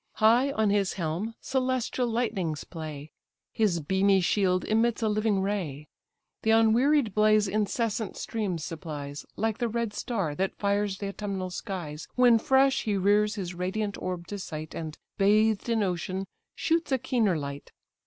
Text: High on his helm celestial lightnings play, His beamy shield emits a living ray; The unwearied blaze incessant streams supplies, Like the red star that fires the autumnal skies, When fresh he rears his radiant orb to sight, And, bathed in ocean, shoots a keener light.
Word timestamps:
High 0.13 0.51
on 0.53 0.71
his 0.71 0.93
helm 0.93 1.35
celestial 1.41 2.07
lightnings 2.07 2.63
play, 2.63 3.11
His 3.51 3.79
beamy 3.79 4.19
shield 4.21 4.65
emits 4.65 5.03
a 5.03 5.07
living 5.07 5.43
ray; 5.43 5.89
The 6.41 6.49
unwearied 6.49 7.13
blaze 7.13 7.47
incessant 7.47 8.17
streams 8.17 8.65
supplies, 8.65 9.27
Like 9.35 9.59
the 9.59 9.67
red 9.69 9.93
star 9.93 10.33
that 10.33 10.57
fires 10.57 10.97
the 10.97 11.09
autumnal 11.09 11.51
skies, 11.51 12.07
When 12.15 12.39
fresh 12.39 12.85
he 12.85 12.97
rears 12.97 13.35
his 13.35 13.53
radiant 13.53 13.95
orb 14.01 14.25
to 14.29 14.39
sight, 14.39 14.73
And, 14.73 14.97
bathed 15.19 15.69
in 15.69 15.83
ocean, 15.83 16.25
shoots 16.55 16.91
a 16.91 16.97
keener 16.97 17.37
light. 17.37 17.71